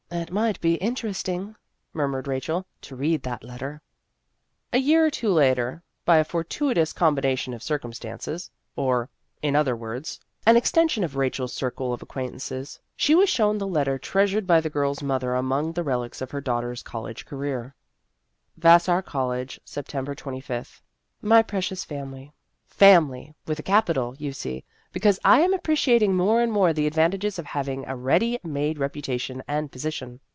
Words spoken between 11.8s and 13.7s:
of acquaintances, she was shown the